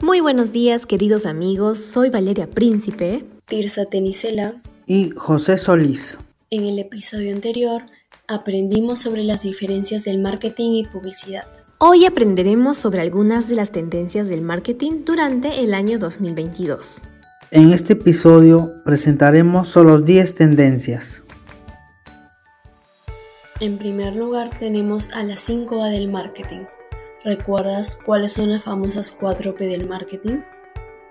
[0.00, 1.78] Muy buenos días, queridos amigos.
[1.78, 6.18] Soy Valeria Príncipe, Tirsa Tenicela y José Solís.
[6.50, 7.82] En el episodio anterior
[8.28, 11.46] aprendimos sobre las diferencias del marketing y publicidad.
[11.78, 17.00] Hoy aprenderemos sobre algunas de las tendencias del marketing durante el año 2022.
[17.50, 21.22] En este episodio presentaremos solo 10 tendencias.
[23.60, 26.66] En primer lugar tenemos a las 5A del marketing.
[27.26, 30.42] ¿Recuerdas cuáles son las famosas 4P del marketing?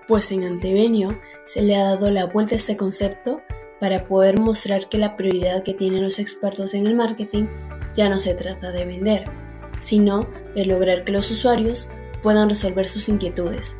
[0.08, 3.42] Pues en Antevenio se le ha dado la vuelta a este concepto
[3.80, 7.48] para poder mostrar que la prioridad que tienen los expertos en el marketing
[7.92, 9.26] ya no se trata de vender,
[9.78, 11.90] sino de lograr que los usuarios
[12.22, 13.76] puedan resolver sus inquietudes.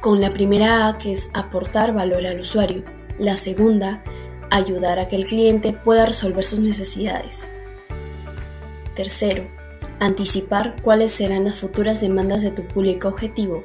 [0.00, 2.82] Con la primera A que es aportar valor al usuario,
[3.18, 4.02] la segunda,
[4.50, 7.50] ayudar a que el cliente pueda resolver sus necesidades.
[8.94, 9.54] Tercero,
[10.00, 13.62] anticipar cuáles serán las futuras demandas de tu público objetivo.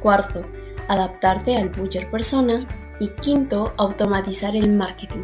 [0.00, 0.44] Cuarto,
[0.88, 2.66] adaptarte al buyer persona.
[3.00, 5.22] Y quinto, automatizar el marketing.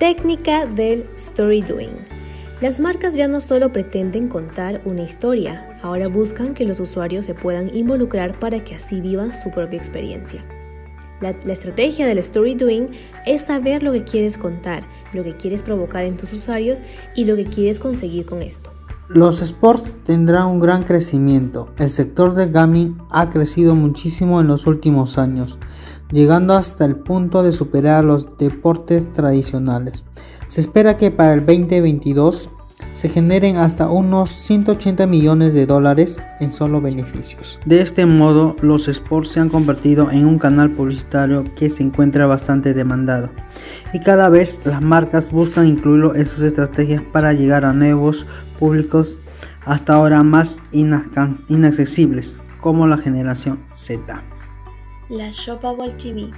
[0.00, 1.96] Técnica del story doing.
[2.60, 7.34] Las marcas ya no solo pretenden contar una historia, ahora buscan que los usuarios se
[7.34, 10.44] puedan involucrar para que así vivan su propia experiencia.
[11.20, 12.88] La, estrategia del story doing
[13.26, 16.82] es saber lo que quieres contar, lo que quieres provocar en tus usuarios
[17.14, 18.72] y lo que quieres conseguir con esto.
[19.08, 21.70] Los sports tendrán un gran crecimiento.
[21.78, 25.58] El sector del gaming ha crecido muchísimo en los últimos años,
[26.12, 30.06] llegando hasta el punto de superar los deportes tradicionales.
[30.46, 32.50] Se espera que para el 2022
[32.92, 37.60] se generen hasta unos 180 millones de dólares en solo beneficios.
[37.64, 42.26] De este modo, los sports se han convertido en un canal publicitario que se encuentra
[42.26, 43.30] bastante demandado
[43.92, 48.26] y cada vez las marcas buscan incluirlo en sus estrategias para llegar a nuevos
[48.58, 49.16] públicos
[49.64, 54.22] hasta ahora más inaccesibles como la generación Z.
[55.08, 56.30] La Shoppable TV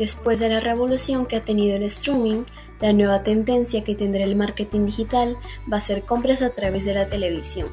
[0.00, 2.44] Después de la revolución que ha tenido el streaming,
[2.80, 5.36] la nueva tendencia que tendrá el marketing digital
[5.70, 7.68] va a ser compras a través de la televisión.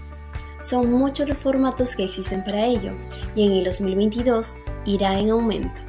[0.59, 2.91] Son muchos los formatos que existen para ello
[3.33, 5.79] y en el 2022 irá en aumento.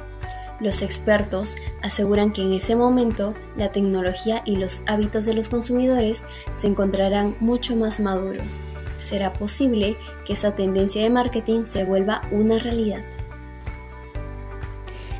[0.61, 6.25] Los expertos aseguran que en ese momento la tecnología y los hábitos de los consumidores
[6.53, 8.61] se encontrarán mucho más maduros.
[8.95, 13.03] Será posible que esa tendencia de marketing se vuelva una realidad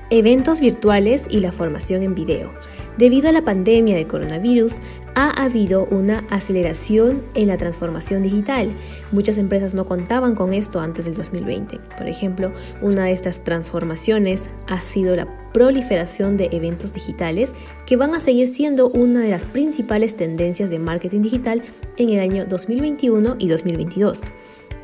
[0.09, 2.51] eventos virtuales y la formación en video.
[2.97, 4.75] Debido a la pandemia de coronavirus,
[5.15, 8.71] ha habido una aceleración en la transformación digital.
[9.11, 11.79] Muchas empresas no contaban con esto antes del 2020.
[11.97, 17.53] Por ejemplo, una de estas transformaciones ha sido la proliferación de eventos digitales
[17.85, 21.63] que van a seguir siendo una de las principales tendencias de marketing digital
[21.97, 24.21] en el año 2021 y 2022.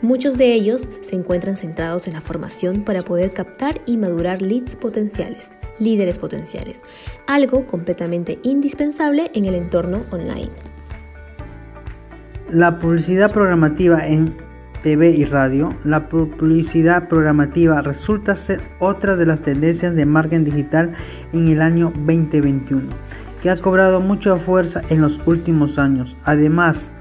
[0.01, 4.75] Muchos de ellos se encuentran centrados en la formación para poder captar y madurar leads
[4.75, 6.81] potenciales, líderes potenciales,
[7.27, 10.51] algo completamente indispensable en el entorno online.
[12.49, 14.35] La publicidad programativa en
[14.83, 20.91] TV y radio, la publicidad programativa resulta ser otra de las tendencias de marketing digital
[21.33, 22.89] en el año 2021,
[23.41, 26.15] que ha cobrado mucha fuerza en los últimos años.
[26.23, 26.91] Además,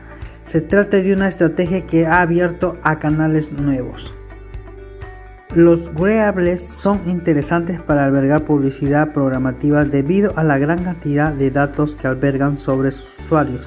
[0.44, 4.14] se trata de una estrategia que ha abierto a canales nuevos.
[5.54, 11.94] Los wearables son interesantes para albergar publicidad programativa debido a la gran cantidad de datos
[11.96, 13.64] que albergan sobre sus usuarios.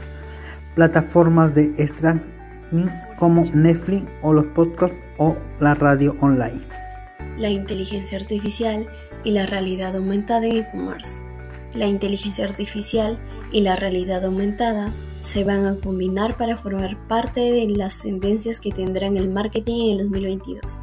[0.76, 6.62] Plataformas de streaming como Netflix o los podcasts o la radio online.
[7.38, 8.88] La inteligencia artificial
[9.24, 11.22] y la realidad aumentada en e-commerce.
[11.74, 13.18] La inteligencia artificial
[13.52, 18.72] y la realidad aumentada se van a combinar para formar parte de las tendencias que
[18.72, 20.82] tendrán el marketing en el 2022.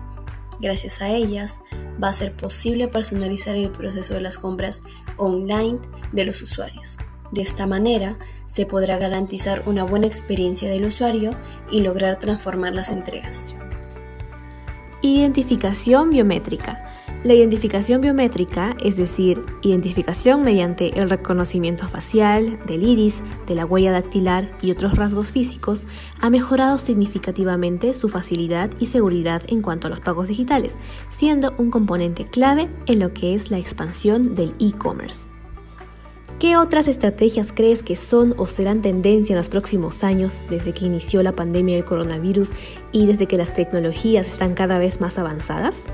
[0.61, 1.61] Gracias a ellas
[2.03, 4.83] va a ser posible personalizar el proceso de las compras
[5.17, 5.79] online
[6.13, 6.99] de los usuarios.
[7.33, 11.37] De esta manera se podrá garantizar una buena experiencia del usuario
[11.71, 13.53] y lograr transformar las entregas.
[15.03, 16.94] Identificación biométrica
[17.25, 23.93] la identificación biométrica, es decir, identificación mediante el reconocimiento facial, del iris, de la huella
[23.93, 25.87] dactilar y otros rasgos físicos,
[26.21, 30.77] ha mejorado significativamente su facilidad y seguridad en cuanto a los pagos digitales,
[31.09, 35.31] siendo un componente clave en lo que es la expansión del e-commerce.
[36.39, 40.85] ¿Qué otras estrategias crees que son o serán tendencia en los próximos años desde que
[40.85, 42.51] inició la pandemia del coronavirus
[42.93, 45.85] y desde que las tecnologías están cada vez más avanzadas?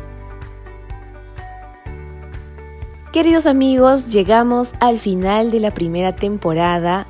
[3.13, 7.09] Queridos amigos, llegamos al final de la primera temporada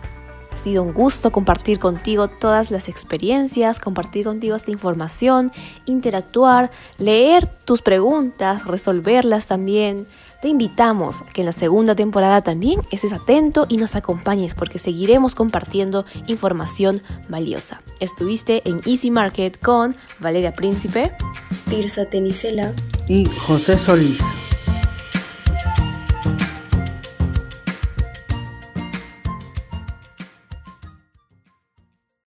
[0.50, 5.52] Ha sido un gusto compartir contigo todas las experiencias, compartir contigo esta información,
[5.84, 10.06] interactuar, leer tus preguntas, resolverlas también.
[10.40, 14.78] Te invitamos a que en la segunda temporada también estés atento y nos acompañes porque
[14.78, 17.82] seguiremos compartiendo información valiosa.
[18.00, 21.12] Estuviste en Easy Market con Valeria Príncipe,
[21.68, 22.72] Tirsa Tenicela
[23.06, 24.39] y José Solís.